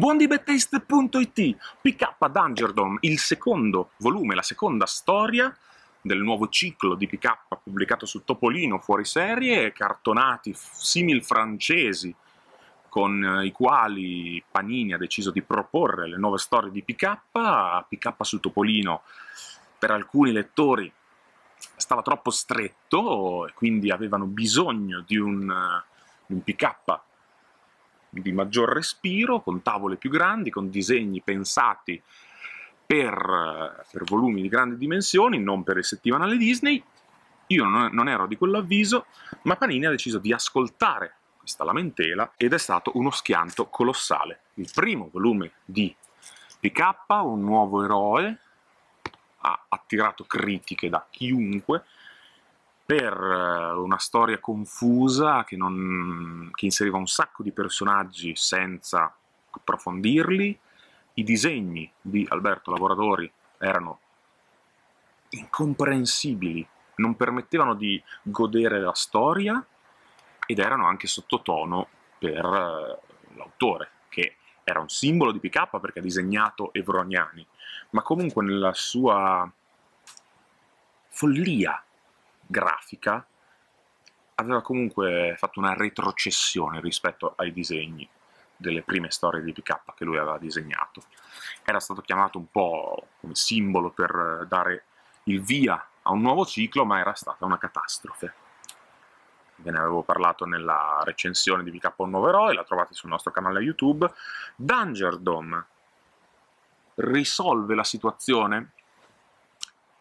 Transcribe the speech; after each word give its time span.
Buondibetaste.it 0.00 1.56
PK 1.82 2.28
Dungerdom, 2.30 2.96
il 3.00 3.18
secondo 3.18 3.90
volume, 3.98 4.34
la 4.34 4.40
seconda 4.40 4.86
storia 4.86 5.54
del 6.00 6.22
nuovo 6.22 6.48
ciclo 6.48 6.94
di 6.94 7.06
PK 7.06 7.58
pubblicato 7.62 8.06
su 8.06 8.24
Topolino 8.24 8.78
fuori 8.78 9.04
serie, 9.04 9.74
cartonati 9.74 10.54
simil 10.56 11.22
francesi 11.22 12.14
con 12.88 13.22
eh, 13.22 13.44
i 13.44 13.52
quali 13.52 14.42
Panini 14.50 14.94
ha 14.94 14.96
deciso 14.96 15.30
di 15.30 15.42
proporre 15.42 16.08
le 16.08 16.16
nuove 16.16 16.38
storie 16.38 16.70
di 16.70 16.82
PK, 16.82 17.18
PK 17.86 18.14
su 18.20 18.40
Topolino 18.40 19.02
per 19.78 19.90
alcuni 19.90 20.32
lettori 20.32 20.90
stava 21.76 22.00
troppo 22.00 22.30
stretto 22.30 23.46
e 23.46 23.52
quindi 23.52 23.90
avevano 23.90 24.24
bisogno 24.24 25.04
di 25.06 25.18
un, 25.18 25.52
un 26.26 26.42
PK 26.42 27.00
di 28.10 28.32
maggior 28.32 28.68
respiro, 28.70 29.40
con 29.40 29.62
tavole 29.62 29.96
più 29.96 30.10
grandi, 30.10 30.50
con 30.50 30.68
disegni 30.68 31.22
pensati 31.22 32.02
per, 32.84 33.84
per 33.90 34.04
volumi 34.04 34.42
di 34.42 34.48
grandi 34.48 34.76
dimensioni, 34.76 35.38
non 35.38 35.62
per 35.62 35.78
il 35.78 35.84
settimanale 35.84 36.36
Disney. 36.36 36.82
Io 37.46 37.64
non, 37.64 37.92
non 37.92 38.08
ero 38.08 38.26
di 38.26 38.36
quell'avviso, 38.36 39.06
ma 39.42 39.56
Panini 39.56 39.86
ha 39.86 39.90
deciso 39.90 40.18
di 40.18 40.32
ascoltare 40.32 41.14
questa 41.38 41.64
lamentela 41.64 42.32
ed 42.36 42.52
è 42.52 42.58
stato 42.58 42.92
uno 42.94 43.10
schianto 43.10 43.66
colossale. 43.66 44.40
Il 44.54 44.70
primo 44.74 45.08
volume 45.10 45.52
di 45.64 45.94
PK, 46.60 46.94
un 47.22 47.42
nuovo 47.42 47.82
eroe, 47.82 48.38
ha 49.38 49.64
attirato 49.68 50.24
critiche 50.24 50.88
da 50.88 51.06
chiunque, 51.10 51.84
per 52.90 53.14
eh, 53.14 53.72
una 53.78 53.98
storia 53.98 54.40
confusa 54.40 55.44
che, 55.44 55.56
non, 55.56 56.50
che 56.52 56.64
inseriva 56.64 56.96
un 56.96 57.06
sacco 57.06 57.44
di 57.44 57.52
personaggi 57.52 58.34
senza 58.34 59.14
approfondirli, 59.48 60.58
i 61.14 61.22
disegni 61.22 61.88
di 62.00 62.26
Alberto 62.28 62.72
Lavoratori 62.72 63.30
erano 63.58 64.00
incomprensibili, 65.28 66.66
non 66.96 67.14
permettevano 67.14 67.74
di 67.74 68.02
godere 68.22 68.80
la 68.80 68.94
storia 68.94 69.64
ed 70.44 70.58
erano 70.58 70.88
anche 70.88 71.06
sottotono 71.06 71.86
per 72.18 72.44
uh, 72.44 73.36
l'autore, 73.36 73.88
che 74.08 74.34
era 74.64 74.80
un 74.80 74.88
simbolo 74.88 75.30
di 75.30 75.38
PK 75.38 75.78
perché 75.78 76.00
ha 76.00 76.02
disegnato 76.02 76.72
Evroniani, 76.72 77.46
ma 77.90 78.02
comunque 78.02 78.42
nella 78.42 78.72
sua 78.74 79.48
follia 81.10 81.84
grafica 82.50 83.24
aveva 84.34 84.60
comunque 84.60 85.34
fatto 85.38 85.60
una 85.60 85.74
retrocessione 85.74 86.80
rispetto 86.80 87.34
ai 87.36 87.52
disegni 87.52 88.08
delle 88.56 88.82
prime 88.82 89.10
storie 89.10 89.42
di 89.42 89.52
PK 89.52 89.94
che 89.94 90.04
lui 90.04 90.18
aveva 90.18 90.38
disegnato. 90.38 91.02
Era 91.64 91.78
stato 91.78 92.00
chiamato 92.00 92.38
un 92.38 92.50
po' 92.50 93.06
come 93.20 93.34
simbolo 93.34 93.90
per 93.90 94.46
dare 94.48 94.84
il 95.24 95.40
via 95.40 95.86
a 96.02 96.10
un 96.10 96.20
nuovo 96.20 96.44
ciclo, 96.44 96.84
ma 96.84 96.98
era 96.98 97.14
stata 97.14 97.44
una 97.44 97.58
catastrofe. 97.58 98.34
Ve 99.56 99.70
ne 99.70 99.78
avevo 99.78 100.02
parlato 100.02 100.46
nella 100.46 101.00
recensione 101.04 101.62
di 101.62 101.70
PK 101.70 101.92
Un 101.96 102.10
nuovo 102.10 102.28
eroe, 102.28 102.54
la 102.54 102.64
trovate 102.64 102.94
sul 102.94 103.10
nostro 103.10 103.30
canale 103.30 103.60
YouTube. 103.60 104.10
Dungerdom 104.56 105.64
risolve 106.94 107.74
la 107.74 107.84
situazione? 107.84 108.72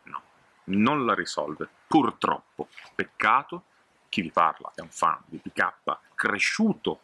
No, 0.03 0.21
non 0.65 1.05
la 1.05 1.13
risolve 1.13 1.69
Purtroppo, 1.89 2.67
peccato, 2.93 3.63
chi 4.09 4.21
vi 4.21 4.29
parla 4.29 4.71
è 4.75 4.81
un 4.81 4.91
fan 4.91 5.17
di 5.25 5.39
PK 5.39 5.97
cresciuto 6.13 6.99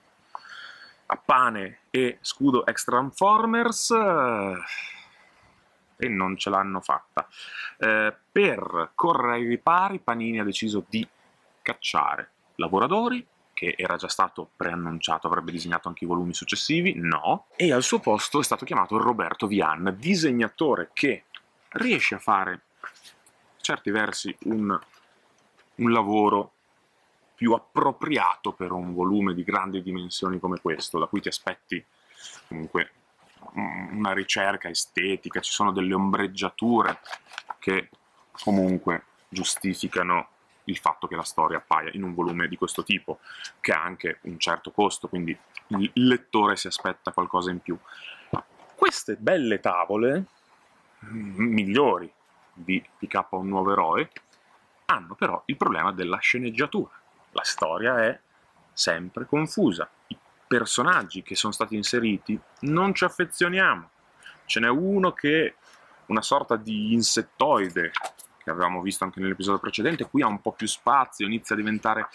a 1.08 1.18
pane 1.18 1.80
e 1.90 2.20
scudo 2.22 2.68
Extra 2.68 2.98
Transformers 2.98 3.90
eh, 3.90 4.58
e 5.98 6.08
non 6.08 6.38
ce 6.38 6.52
l'hanno 6.52 6.82
fatta. 6.82 7.28
Eh, 7.80 8.16
per 8.32 8.92
correre 8.94 9.34
ai 9.38 9.48
ripari 9.48 9.98
Panini 9.98 10.40
ha 10.40 10.44
deciso 10.44 10.86
di 10.88 11.08
cacciare 11.64 12.30
lavoratori 12.58 13.26
che 13.54 13.74
era 13.76 13.96
già 13.96 14.08
stato 14.08 14.52
preannunciato, 14.56 15.26
avrebbe 15.26 15.52
disegnato 15.52 15.88
anche 15.88 16.04
i 16.04 16.08
volumi 16.08 16.36
successivi, 16.36 16.94
no, 16.96 17.48
e 17.56 17.74
al 17.74 17.82
suo 17.82 18.00
posto 18.00 18.40
è 18.40 18.44
stato 18.44 18.66
chiamato 18.66 19.00
Roberto 19.00 19.48
Vian, 19.48 19.96
disegnatore 19.98 20.92
che 20.94 21.24
riesce 21.70 22.14
a 22.14 22.20
fare 22.20 22.65
certi 23.66 23.90
versi 23.90 24.36
un, 24.44 24.80
un 25.76 25.92
lavoro 25.92 26.52
più 27.34 27.54
appropriato 27.54 28.54
per 28.54 28.72
un 28.72 28.94
volume 28.94 29.34
di 29.34 29.44
grandi 29.44 29.82
dimensioni 29.82 30.40
come 30.40 30.62
questo, 30.62 31.00
da 31.00 31.08
cui 31.08 31.20
ti 31.20 31.30
aspetti 31.30 31.84
comunque 32.48 32.92
una 33.56 34.14
ricerca 34.14 34.70
estetica, 34.70 35.40
ci 35.40 35.52
sono 35.52 35.72
delle 35.72 35.96
ombreggiature 35.96 37.00
che 37.58 37.90
comunque 38.32 39.04
giustificano 39.30 40.30
il 40.66 40.78
fatto 40.78 41.08
che 41.08 41.16
la 41.16 41.24
storia 41.24 41.58
appaia 41.58 41.90
in 41.94 42.04
un 42.04 42.14
volume 42.14 42.48
di 42.48 42.58
questo 42.58 42.84
tipo, 42.84 43.20
che 43.60 43.72
ha 43.72 43.82
anche 43.82 44.20
un 44.24 44.38
certo 44.40 44.72
costo, 44.72 45.08
quindi 45.08 45.36
il 45.68 46.08
lettore 46.08 46.56
si 46.56 46.68
aspetta 46.68 47.12
qualcosa 47.12 47.50
in 47.50 47.60
più. 47.60 47.78
Queste 48.76 49.16
belle 49.16 49.60
tavole, 49.60 50.26
migliori 51.00 52.12
di 52.56 52.84
PK 52.98 53.28
Un 53.32 53.50
Nuovo 53.50 53.72
Eroe, 53.72 54.10
hanno 54.86 55.16
però 55.16 55.42
il 55.46 55.58
problema 55.58 55.92
della 55.92 56.18
sceneggiatura. 56.18 56.92
La 57.32 57.44
storia 57.44 58.04
è 58.04 58.20
sempre 58.72 59.26
confusa. 59.26 59.90
I 60.08 60.18
personaggi 60.48 61.22
che 61.22 61.36
sono 61.36 61.52
stati 61.54 61.76
inseriti 61.76 62.40
non 62.62 62.94
ci 62.94 63.04
affezioniamo. 63.04 63.90
Ce 64.46 64.60
n'è 64.60 64.70
uno 64.70 65.12
che 65.12 65.56
una 66.08 66.22
sorta 66.22 66.56
di 66.56 66.94
insettoide, 66.94 67.92
che 68.38 68.50
avevamo 68.50 68.82
visto 68.82 69.04
anche 69.04 69.20
nell'episodio 69.20 69.60
precedente, 69.60 70.08
qui 70.08 70.22
ha 70.22 70.28
un 70.28 70.42
po' 70.42 70.54
più 70.54 70.68
spazio, 70.68 71.26
inizia 71.26 71.56
a 71.56 71.58
diventare 71.58 72.08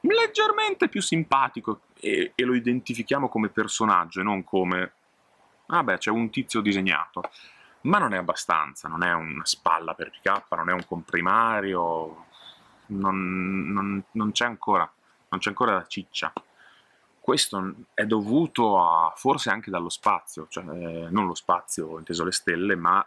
leggermente 0.00 0.88
più 0.88 1.00
simpatico 1.00 1.82
e, 1.98 2.32
e 2.34 2.44
lo 2.44 2.54
identifichiamo 2.54 3.28
come 3.28 3.48
personaggio 3.48 4.20
e 4.20 4.24
non 4.24 4.44
come... 4.44 4.92
Ah 5.68 5.82
beh, 5.82 5.98
c'è 5.98 6.10
un 6.10 6.28
tizio 6.30 6.60
disegnato 6.60 7.22
ma 7.84 7.98
non 7.98 8.14
è 8.14 8.16
abbastanza, 8.16 8.88
non 8.88 9.02
è 9.02 9.12
una 9.12 9.44
spalla 9.44 9.94
per 9.94 10.10
PK, 10.10 10.44
non 10.56 10.70
è 10.70 10.72
un 10.72 10.86
comprimario, 10.86 12.26
non, 12.86 13.72
non, 13.72 14.04
non 14.12 14.32
c'è 14.32 14.46
ancora, 14.46 14.90
non 15.28 15.40
c'è 15.40 15.50
ancora 15.50 15.74
la 15.74 15.86
ciccia. 15.86 16.32
Questo 17.20 17.74
è 17.94 18.04
dovuto 18.04 18.82
a, 18.82 19.12
forse 19.16 19.50
anche 19.50 19.70
dallo 19.70 19.88
spazio, 19.88 20.46
cioè 20.48 20.64
eh, 20.64 21.06
non 21.10 21.26
lo 21.26 21.34
spazio 21.34 21.98
inteso 21.98 22.24
le 22.24 22.32
stelle, 22.32 22.74
ma 22.74 23.04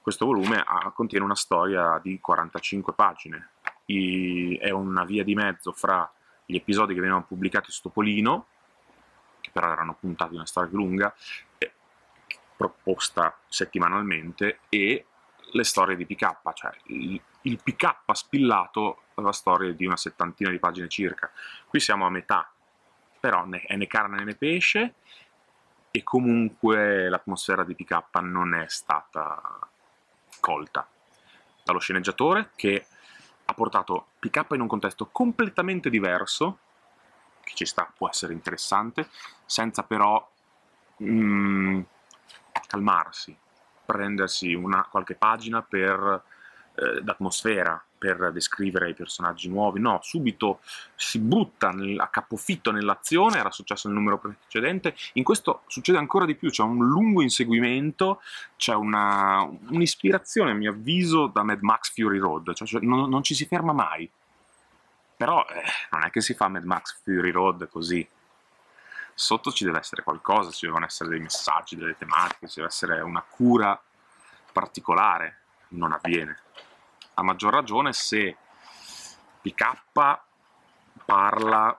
questo 0.00 0.26
volume 0.26 0.62
ha, 0.64 0.90
contiene 0.90 1.24
una 1.24 1.36
storia 1.36 1.98
di 2.02 2.18
45 2.20 2.92
pagine. 2.92 3.50
I, 3.86 4.56
è 4.56 4.70
una 4.70 5.04
via 5.04 5.24
di 5.24 5.34
mezzo 5.34 5.72
fra 5.72 6.10
gli 6.44 6.56
episodi 6.56 6.94
che 6.94 7.00
venivano 7.00 7.24
pubblicati 7.24 7.70
su 7.70 7.82
Topolino, 7.82 8.46
che 9.40 9.50
però 9.52 9.70
erano 9.70 9.96
puntati 9.98 10.34
una 10.34 10.46
storia 10.46 10.68
più 10.68 10.78
lunga, 10.78 11.14
e 11.58 11.72
proposta 12.68 13.36
settimanalmente 13.48 14.60
e 14.68 15.06
le 15.54 15.64
storie 15.64 15.96
di 15.96 16.06
PK, 16.06 16.52
cioè 16.54 16.72
il, 16.86 17.20
il 17.42 17.60
PK 17.62 17.96
spillato 18.12 19.02
la 19.16 19.32
storia 19.32 19.72
di 19.72 19.84
una 19.84 19.96
settantina 19.96 20.50
di 20.50 20.58
pagine 20.58 20.88
circa. 20.88 21.30
Qui 21.66 21.80
siamo 21.80 22.06
a 22.06 22.10
metà, 22.10 22.50
però 23.20 23.44
né, 23.44 23.60
è 23.62 23.76
né 23.76 23.86
carne 23.86 24.24
né 24.24 24.34
pesce 24.34 24.94
e 25.90 26.02
comunque 26.02 27.08
l'atmosfera 27.08 27.64
di 27.64 27.74
PK 27.74 28.20
non 28.20 28.54
è 28.54 28.64
stata 28.68 29.40
colta 30.40 30.88
dallo 31.62 31.78
sceneggiatore 31.78 32.50
che 32.56 32.86
ha 33.44 33.54
portato 33.54 34.06
PK 34.18 34.46
in 34.52 34.62
un 34.62 34.66
contesto 34.68 35.08
completamente 35.12 35.90
diverso, 35.90 36.58
che 37.42 37.54
ci 37.54 37.66
sta, 37.66 37.92
può 37.94 38.08
essere 38.08 38.32
interessante, 38.32 39.08
senza 39.44 39.82
però 39.82 40.30
mm, 41.02 41.80
calmarsi, 42.72 43.36
prendersi 43.84 44.54
una, 44.54 44.86
qualche 44.90 45.14
pagina 45.14 45.62
per 45.62 46.22
eh, 46.74 47.02
d'atmosfera 47.02 47.84
per 47.98 48.32
descrivere 48.32 48.88
i 48.88 48.94
personaggi 48.94 49.48
nuovi, 49.48 49.78
no, 49.78 50.00
subito 50.02 50.60
si 50.96 51.20
butta 51.20 51.70
nel, 51.70 52.00
a 52.00 52.08
capofitto 52.08 52.72
nell'azione, 52.72 53.38
era 53.38 53.50
successo 53.50 53.86
nel 53.86 53.96
numero 53.96 54.18
precedente, 54.18 54.96
in 55.12 55.22
questo 55.22 55.62
succede 55.68 55.98
ancora 55.98 56.24
di 56.24 56.34
più, 56.34 56.50
c'è 56.50 56.64
un 56.64 56.84
lungo 56.84 57.22
inseguimento, 57.22 58.20
c'è 58.56 58.74
un'ispirazione 58.74 60.50
a 60.50 60.54
mio 60.54 60.70
avviso 60.70 61.28
da 61.28 61.44
Mad 61.44 61.60
Max 61.60 61.92
Fury 61.92 62.18
Road, 62.18 62.54
cioè, 62.54 62.66
cioè 62.66 62.80
non, 62.80 63.08
non, 63.08 63.22
ci 63.22 63.34
si 63.34 63.46
ferma 63.46 63.72
mai, 63.72 64.10
però 65.16 65.44
eh, 65.48 65.62
non 65.92 66.02
è 66.02 66.10
che 66.10 66.22
si 66.22 66.34
fa 66.34 66.48
Mad 66.48 66.64
Max 66.64 67.00
Fury 67.04 67.30
Road 67.30 67.68
così, 67.68 68.04
sotto 69.14 69.52
ci 69.52 69.64
deve 69.64 69.78
essere 69.78 70.02
qualcosa, 70.02 70.50
ci 70.50 70.66
devono 70.66 70.84
essere 70.84 71.10
dei 71.10 71.20
messaggi, 71.20 71.76
delle 71.76 71.96
tematiche, 71.96 72.48
ci 72.48 72.56
deve 72.56 72.68
essere 72.68 73.00
una 73.00 73.22
cura 73.22 73.80
particolare, 74.52 75.38
non 75.68 75.92
avviene. 75.92 76.38
A 77.14 77.22
maggior 77.22 77.52
ragione 77.52 77.92
se 77.92 78.36
PK 79.40 79.80
parla 81.04 81.78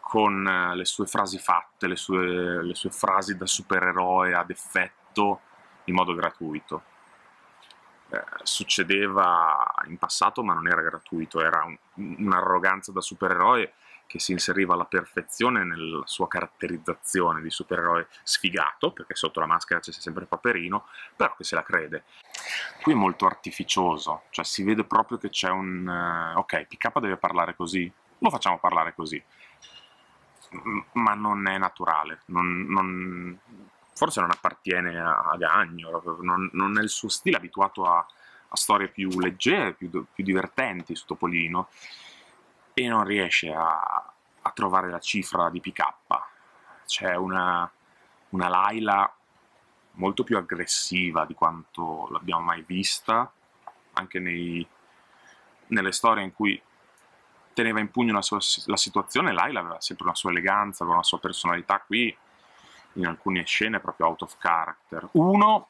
con 0.00 0.46
eh, 0.46 0.74
le 0.74 0.84
sue 0.84 1.06
frasi 1.06 1.38
fatte, 1.38 1.86
le 1.86 1.96
sue, 1.96 2.64
le 2.64 2.74
sue 2.74 2.90
frasi 2.90 3.36
da 3.36 3.46
supereroe 3.46 4.34
ad 4.34 4.50
effetto 4.50 5.40
in 5.84 5.94
modo 5.94 6.14
gratuito. 6.14 6.82
Eh, 8.08 8.24
succedeva 8.42 9.72
in 9.86 9.98
passato, 9.98 10.42
ma 10.42 10.52
non 10.52 10.66
era 10.66 10.82
gratuito, 10.82 11.40
era 11.40 11.62
un, 11.64 11.78
un'arroganza 12.24 12.90
da 12.90 13.00
supereroe 13.00 13.74
che 14.10 14.18
si 14.18 14.32
inseriva 14.32 14.74
alla 14.74 14.86
perfezione 14.86 15.62
nella 15.62 16.02
sua 16.04 16.26
caratterizzazione 16.26 17.40
di 17.40 17.48
supereroe 17.48 18.08
sfigato, 18.24 18.90
perché 18.90 19.14
sotto 19.14 19.38
la 19.38 19.46
maschera 19.46 19.78
c'è 19.78 19.92
sempre 19.92 20.26
Paperino, 20.26 20.86
però 21.14 21.32
che 21.36 21.44
se 21.44 21.54
la 21.54 21.62
crede. 21.62 22.02
Qui 22.82 22.90
è 22.90 22.96
molto 22.96 23.26
artificioso, 23.26 24.24
cioè 24.30 24.44
si 24.44 24.64
vede 24.64 24.82
proprio 24.82 25.16
che 25.16 25.28
c'è 25.28 25.48
un... 25.48 25.86
Uh, 25.86 26.38
ok, 26.38 26.66
PK 26.66 26.98
deve 26.98 27.18
parlare 27.18 27.54
così, 27.54 27.90
lo 28.18 28.30
facciamo 28.30 28.58
parlare 28.58 28.96
così, 28.96 29.22
ma 30.94 31.14
non 31.14 31.46
è 31.46 31.56
naturale, 31.56 32.22
non, 32.26 32.62
non, 32.66 33.38
forse 33.94 34.20
non 34.20 34.32
appartiene 34.32 34.98
a, 34.98 35.36
Gagno, 35.38 36.18
non, 36.20 36.50
non, 36.52 36.78
è 36.78 36.82
il 36.82 36.88
suo 36.88 37.08
stile 37.08 37.36
abituato 37.36 37.84
a, 37.84 38.04
a 38.48 38.56
storie 38.56 38.88
più 38.88 39.08
leggere, 39.20 39.74
più, 39.74 39.88
più, 39.88 40.24
divertenti 40.24 40.96
su 40.96 41.06
Topolino, 41.06 41.68
e 42.84 42.88
non 42.88 43.04
riesce 43.04 43.52
a, 43.52 44.12
a 44.42 44.50
trovare 44.52 44.90
la 44.90 45.00
cifra 45.00 45.50
di 45.50 45.60
PK. 45.60 45.82
C'è 46.86 47.14
una, 47.14 47.70
una 48.30 48.48
Laila 48.48 49.14
molto 49.92 50.24
più 50.24 50.36
aggressiva 50.36 51.24
di 51.24 51.34
quanto 51.34 52.08
l'abbiamo 52.10 52.42
mai 52.42 52.64
vista, 52.66 53.30
anche 53.92 54.18
nei, 54.18 54.66
nelle 55.68 55.92
storie 55.92 56.24
in 56.24 56.32
cui 56.32 56.60
teneva 57.52 57.80
in 57.80 57.90
pugno 57.90 58.12
la, 58.12 58.22
sua, 58.22 58.38
la 58.66 58.76
situazione, 58.76 59.32
Laila 59.32 59.60
aveva 59.60 59.80
sempre 59.80 60.04
una 60.04 60.14
sua 60.14 60.30
eleganza, 60.30 60.82
aveva 60.82 60.98
una 60.98 61.06
sua 61.06 61.18
personalità 61.18 61.80
qui, 61.80 62.16
in 62.94 63.06
alcune 63.06 63.44
scene 63.44 63.78
proprio 63.80 64.06
out 64.06 64.22
of 64.22 64.36
character. 64.38 65.08
Uno, 65.12 65.68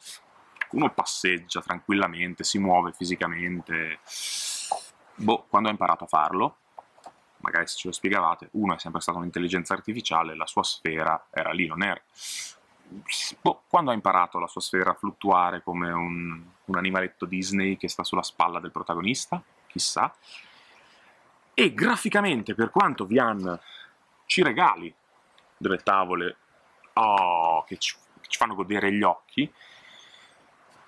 uno 0.70 0.90
passeggia 0.90 1.60
tranquillamente, 1.60 2.44
si 2.44 2.58
muove 2.58 2.92
fisicamente, 2.92 3.98
boh, 5.16 5.46
quando 5.48 5.68
ha 5.68 5.72
imparato 5.72 6.04
a 6.04 6.06
farlo, 6.08 6.59
magari 7.40 7.66
se 7.66 7.76
ce 7.76 7.88
lo 7.88 7.94
spiegavate, 7.94 8.48
uno 8.52 8.74
è 8.74 8.78
sempre 8.78 9.00
stato 9.00 9.18
un'intelligenza 9.18 9.74
artificiale, 9.74 10.36
la 10.36 10.46
sua 10.46 10.62
sfera 10.62 11.26
era 11.30 11.50
lì, 11.52 11.66
non 11.66 11.82
era... 11.82 12.00
Boh, 13.40 13.62
quando 13.68 13.92
ha 13.92 13.94
imparato 13.94 14.38
la 14.38 14.48
sua 14.48 14.60
sfera 14.60 14.90
a 14.90 14.94
fluttuare 14.94 15.62
come 15.62 15.92
un, 15.92 16.42
un 16.64 16.76
animaletto 16.76 17.24
Disney 17.24 17.76
che 17.76 17.88
sta 17.88 18.02
sulla 18.02 18.22
spalla 18.22 18.58
del 18.58 18.72
protagonista, 18.72 19.40
chissà, 19.68 20.12
e 21.54 21.72
graficamente, 21.72 22.54
per 22.54 22.70
quanto 22.70 23.06
Vian 23.06 23.58
ci 24.26 24.42
regali 24.42 24.92
delle 25.56 25.78
tavole 25.78 26.36
oh, 26.94 27.62
che, 27.64 27.76
ci, 27.76 27.94
che 28.20 28.28
ci 28.28 28.38
fanno 28.38 28.54
godere 28.54 28.92
gli 28.92 29.02
occhi, 29.02 29.52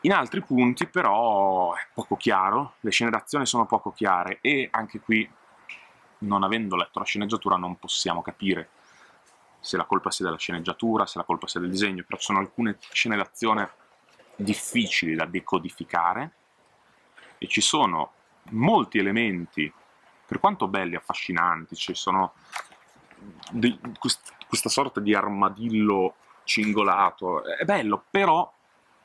in 0.04 0.12
altri 0.12 0.40
punti 0.42 0.86
però 0.86 1.74
è 1.74 1.86
poco 1.92 2.16
chiaro, 2.16 2.74
le 2.80 2.90
scene 2.90 3.10
d'azione 3.10 3.46
sono 3.46 3.66
poco 3.66 3.92
chiare 3.92 4.38
e 4.40 4.68
anche 4.70 4.98
qui, 4.98 5.28
non 6.22 6.42
avendo 6.42 6.76
letto 6.76 6.98
la 6.98 7.04
sceneggiatura, 7.04 7.56
non 7.56 7.78
possiamo 7.78 8.22
capire 8.22 8.68
se 9.60 9.76
la 9.76 9.84
colpa 9.84 10.10
sia 10.10 10.24
della 10.24 10.38
sceneggiatura, 10.38 11.06
se 11.06 11.18
la 11.18 11.24
colpa 11.24 11.46
sia 11.46 11.60
del 11.60 11.70
disegno, 11.70 12.02
però 12.04 12.18
ci 12.18 12.24
sono 12.24 12.38
alcune 12.40 12.78
scene 12.90 13.16
d'azione 13.16 13.70
difficili 14.34 15.14
da 15.14 15.24
decodificare 15.24 16.32
e 17.38 17.46
ci 17.46 17.60
sono 17.60 18.12
molti 18.50 18.98
elementi 18.98 19.72
per 20.26 20.40
quanto 20.40 20.66
belli, 20.66 20.96
affascinanti, 20.96 21.76
ci 21.76 21.94
sono 21.94 22.32
di, 23.50 23.78
quest, 23.98 24.32
questa 24.48 24.68
sorta 24.68 24.98
di 24.98 25.14
armadillo 25.14 26.14
cingolato, 26.44 27.44
è 27.44 27.64
bello, 27.64 28.02
però, 28.10 28.50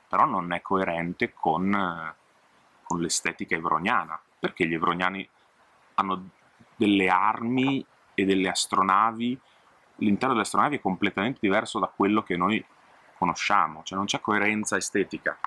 però 0.08 0.26
non 0.26 0.54
è 0.54 0.62
coerente 0.62 1.34
con, 1.34 2.16
con 2.82 3.02
l'estetica 3.02 3.56
evroniana, 3.56 4.20
perché 4.40 4.66
gli 4.66 4.74
evroniani 4.74 5.28
hanno 5.96 6.30
delle 6.78 7.10
armi 7.10 7.86
e 8.14 8.26
delle 8.26 8.48
astronavi, 8.48 9.38
l'interno 9.98 10.34
delle 10.34 10.46
astronavi 10.46 10.78
è 10.78 10.82
completamente 10.82 11.40
diverso 11.42 11.80
da 11.80 11.92
quello 11.94 12.24
che 12.24 12.38
noi 12.38 12.64
conosciamo, 13.18 13.82
cioè 13.84 13.98
non 13.98 14.08
c'è 14.08 14.22
coerenza 14.22 14.78
estetica. 14.78 15.38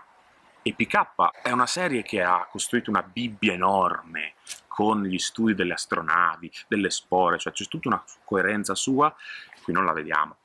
E 0.62 0.74
PK 0.74 1.40
è 1.42 1.50
una 1.52 1.66
serie 1.66 2.02
che 2.02 2.22
ha 2.22 2.46
costruito 2.50 2.90
una 2.90 3.02
Bibbia 3.02 3.54
enorme 3.54 4.34
con 4.66 5.02
gli 5.04 5.18
studi 5.18 5.54
delle 5.54 5.72
astronavi, 5.72 6.52
delle 6.68 6.90
spore, 6.90 7.38
cioè 7.38 7.52
c'è 7.52 7.64
tutta 7.66 7.88
una 7.88 8.04
coerenza 8.24 8.74
sua, 8.74 9.14
qui 9.62 9.72
non 9.72 9.84
la 9.84 9.92
vediamo. 9.92 10.36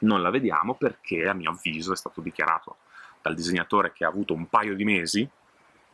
Non 0.00 0.20
la 0.20 0.30
vediamo 0.30 0.74
perché, 0.74 1.26
a 1.26 1.32
mio 1.32 1.50
avviso, 1.50 1.92
è 1.92 1.96
stato 1.96 2.20
dichiarato 2.20 2.76
dal 3.22 3.34
disegnatore 3.34 3.92
che 3.92 4.04
ha 4.04 4.08
avuto 4.08 4.34
un 4.34 4.46
paio 4.48 4.74
di 4.74 4.84
mesi 4.84 5.28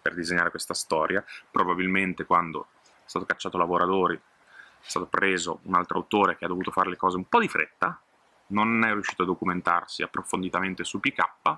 per 0.03 0.15
disegnare 0.15 0.51
questa 0.51 0.75
storia, 0.75 1.25
probabilmente 1.51 2.27
quando 2.27 2.67
è 3.05 3.09
stato 3.09 3.27
cacciato 3.27 3.59
lavoratori, 3.59 4.17
è 4.17 4.89
stato 4.89 5.07
preso 5.07 5.61
un 5.63 5.75
altro 5.75 5.99
autore 5.99 6.37
che 6.37 6.45
ha 6.45 6.49
dovuto 6.49 6.71
fare 6.71 6.91
le 6.91 6.97
cose 6.97 7.17
un 7.17 7.29
po' 7.29 7.41
di 7.41 7.49
fretta, 7.49 7.99
non 8.49 8.85
è 8.85 8.93
riuscito 8.93 9.23
a 9.23 9.27
documentarsi 9.27 10.03
approfonditamente 10.03 10.85
su 10.85 11.01
PK, 11.01 11.57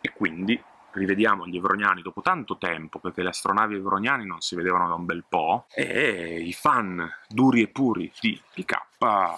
e 0.00 0.12
quindi 0.12 0.62
rivediamo 0.92 1.46
gli 1.46 1.56
evroniani 1.56 2.02
dopo 2.02 2.20
tanto 2.20 2.56
tempo, 2.56 2.98
perché 3.00 3.22
le 3.22 3.30
astronavi 3.30 3.74
evroniane 3.74 4.24
non 4.24 4.40
si 4.40 4.54
vedevano 4.54 4.86
da 4.86 4.94
un 4.94 5.04
bel 5.06 5.24
po', 5.28 5.66
e 5.70 6.40
i 6.40 6.52
fan 6.52 7.10
duri 7.28 7.62
e 7.62 7.68
puri 7.68 8.12
di 8.20 8.40
PK 8.52 9.36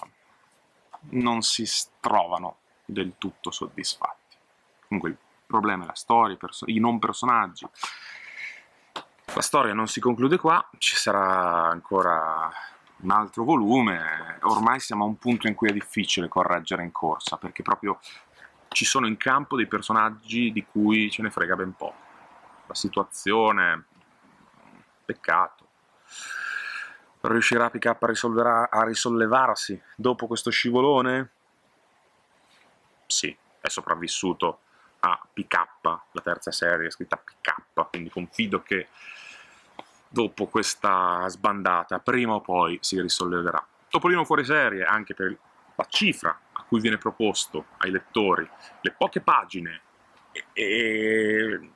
non 1.11 1.43
si 1.43 1.65
trovano 2.01 2.59
del 2.85 3.15
tutto 3.17 3.51
soddisfatti. 3.51 4.37
Comunque 4.87 5.11
il 5.11 5.17
problema 5.47 5.85
è 5.85 5.87
la 5.87 5.95
storia, 5.95 6.37
i 6.67 6.79
non 6.79 6.99
personaggi. 6.99 7.67
La 9.37 9.43
storia 9.43 9.75
non 9.75 9.87
si 9.87 10.01
conclude 10.01 10.39
qua, 10.39 10.67
ci 10.79 10.97
sarà 10.97 11.69
ancora 11.69 12.51
un 13.01 13.11
altro 13.11 13.45
volume, 13.45 14.39
ormai 14.45 14.81
siamo 14.81 15.05
a 15.05 15.09
un 15.09 15.19
punto 15.19 15.47
in 15.47 15.55
cui 15.55 15.69
è 15.69 15.75
difficile 15.75 16.27
correggere 16.27 16.83
in 16.83 16.91
corsa, 16.91 17.37
perché 17.37 17.63
proprio 17.63 18.01
ci 18.69 18.87
sono 18.87 19.07
in 19.07 19.19
campo 19.19 19.55
dei 19.57 19.67
personaggi 19.67 20.53
di 20.53 20.65
cui 20.65 21.11
ce 21.11 21.21
ne 21.21 21.31
frega 21.31 21.55
ben 21.55 21.77
poco. 21.77 21.99
La 22.67 22.75
situazione, 22.75 23.85
peccato. 25.05 25.69
Riuscirà 27.21 27.69
PK 27.69 27.87
a, 27.89 28.69
a 28.71 28.85
risollevarsi 28.85 29.79
dopo 29.97 30.27
questo 30.27 30.49
scivolone? 30.49 31.31
Sì, 33.05 33.37
è 33.61 33.69
sopravvissuto 33.69 34.61
a 35.01 35.21
PK, 35.31 35.55
la 35.83 36.23
terza 36.23 36.51
serie 36.51 36.91
scritta 36.91 37.19
PK, 37.19 37.91
quindi 37.91 38.09
confido 38.09 38.63
che 38.63 38.89
dopo 40.09 40.47
questa 40.47 41.27
sbandata, 41.29 41.99
prima 41.99 42.35
o 42.35 42.41
poi 42.41 42.79
si 42.81 43.01
risolleverà. 43.01 43.65
Topolino 43.89 44.25
fuori 44.25 44.45
serie, 44.45 44.85
anche 44.85 45.15
per 45.15 45.37
la 45.75 45.87
cifra 45.89 46.39
cui 46.67 46.81
viene 46.81 46.99
proposto 46.99 47.67
ai 47.79 47.91
lettori, 47.91 48.49
le 48.81 48.91
poche 48.93 49.21
pagine 49.21 49.81
e, 50.33 50.43
e 50.53 51.71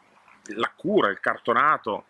la 0.54 0.72
cura, 0.75 1.08
il 1.08 1.20
cartonato, 1.20 2.04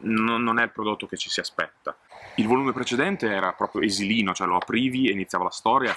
non, 0.00 0.42
non, 0.42 0.58
è 0.58 0.64
il 0.64 0.70
prodotto 0.70 1.06
che 1.06 1.16
ci 1.16 1.30
si 1.30 1.40
aspetta. 1.40 1.96
Il 2.36 2.46
volume 2.46 2.72
precedente 2.72 3.28
era 3.28 3.52
proprio 3.52 3.82
esilino, 3.82 4.34
cioè 4.34 4.46
lo 4.46 4.56
aprivi 4.56 5.08
e 5.08 5.12
iniziava 5.12 5.44
la 5.44 5.50
storia, 5.50 5.94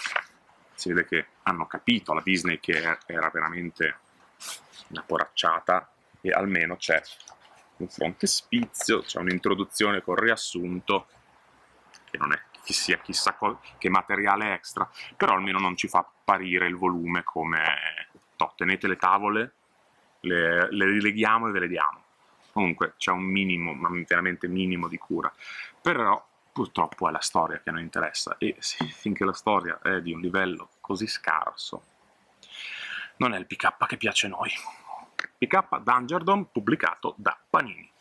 si 0.73 0.89
vede 0.89 1.05
che 1.05 1.25
hanno 1.43 1.65
capito 1.67 2.13
la 2.13 2.21
Disney 2.23 2.59
che 2.59 2.97
era 3.05 3.29
veramente 3.31 3.99
una 4.89 5.03
poracciata 5.05 5.89
e 6.21 6.31
almeno 6.31 6.75
c'è 6.75 7.01
un 7.77 7.87
frontespizio, 7.87 9.01
c'è 9.01 9.19
un'introduzione 9.19 10.01
con 10.01 10.15
riassunto 10.15 11.07
che 12.09 12.17
non 12.17 12.31
è 12.31 12.41
che 12.63 12.73
sia 12.73 12.97
chissà 12.97 13.37
che 13.77 13.89
materiale 13.89 14.53
extra, 14.53 14.89
però 15.15 15.33
almeno 15.33 15.59
non 15.59 15.75
ci 15.75 15.87
fa 15.87 15.99
apparire 15.99 16.67
il 16.67 16.75
volume 16.75 17.23
come 17.23 17.63
to, 18.35 18.53
tenete 18.55 18.87
le 18.87 18.95
tavole, 18.95 19.53
le, 20.21 20.71
le 20.71 20.85
rileghiamo 20.85 21.47
e 21.47 21.51
ve 21.51 21.59
le 21.59 21.67
diamo. 21.67 22.03
Comunque 22.51 22.93
c'è 22.97 23.11
un 23.11 23.21
minimo, 23.23 23.73
ma 23.73 23.89
veramente 24.07 24.47
minimo 24.47 24.87
di 24.87 24.97
cura. 24.97 25.31
Però 25.79 26.25
purtroppo 26.51 27.07
è 27.07 27.11
la 27.11 27.19
storia 27.19 27.59
che 27.61 27.69
non 27.69 27.81
interessa 27.81 28.37
e 28.39 28.55
sì, 28.59 28.87
finché 28.87 29.25
la 29.25 29.33
storia 29.33 29.79
è 29.83 30.01
di 30.01 30.13
un 30.13 30.21
livello 30.21 30.69
così 30.79 31.05
scarso, 31.05 31.83
non 33.17 33.33
è 33.33 33.37
il 33.37 33.45
PK 33.45 33.85
che 33.85 33.97
piace 33.97 34.27
a 34.27 34.29
noi. 34.29 34.49
PK 35.37 35.81
Dungerdom 35.83 36.51
pubblicato 36.51 37.15
da 37.17 37.37
Panini. 37.49 37.94